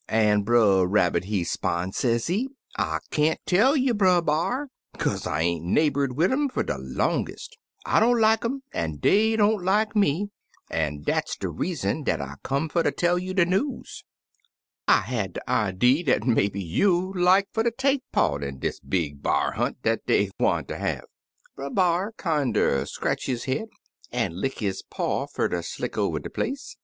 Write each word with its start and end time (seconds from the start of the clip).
An' 0.09 0.41
Brer 0.41 0.87
Rabbit, 0.87 1.25
he 1.25 1.43
'spon', 1.43 1.91
sezee, 1.91 2.47
'I 2.75 2.97
can't 3.11 3.39
tell 3.45 3.77
you. 3.77 3.93
Brer 3.93 4.19
B'ar, 4.19 4.69
kaze 4.97 5.27
I 5.27 5.41
ain't 5.41 5.63
neighbored 5.65 6.17
wid 6.17 6.31
um 6.31 6.49
fer 6.49 6.63
de 6.63 6.75
longest. 6.79 7.55
I 7.85 7.99
don't 7.99 8.19
like 8.19 8.43
um, 8.43 8.63
an' 8.73 8.95
dey 8.95 9.35
don't 9.35 9.63
like 9.63 9.95
me— 9.95 10.31
an' 10.71 11.03
dat's 11.03 11.35
de 11.37 11.49
reason 11.49 11.97
19 11.99 11.99
Uncle 11.99 12.11
Remus 12.15 12.33
Returns 12.33 12.39
dat 12.39 12.49
I 12.49 12.49
come 12.49 12.69
fer 12.69 12.81
ter 12.81 12.91
tell 12.91 13.19
you 13.19 13.33
de 13.35 13.45
news. 13.45 14.03
I 14.87 15.01
had 15.01 15.33
dc 15.35 15.41
idee 15.47 16.01
dat 16.03 16.23
maybe 16.25 16.63
you'd 16.63 17.15
like 17.15 17.49
fer 17.53 17.61
ter 17.61 17.69
take 17.69 18.01
part 18.11 18.43
in 18.43 18.57
dis 18.57 18.79
big 18.79 19.21
b'ar 19.21 19.51
hunt 19.51 19.83
dat 19.83 20.07
dey 20.07 20.31
gwineter 20.39 20.79
have/ 20.79 21.05
Brer 21.55 21.69
B'ar 21.69 22.11
kinder 22.17 22.87
scratch 22.87 23.27
his 23.27 23.43
head 23.43 23.67
an* 24.11 24.35
lick 24.41 24.57
his 24.57 24.81
paw 24.81 25.27
fer 25.27 25.47
ter 25.47 25.61
slick 25.61 25.95
over 25.95 26.17
de 26.17 26.31
place. 26.31 26.75